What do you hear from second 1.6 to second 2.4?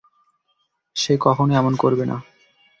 এমন করবে না।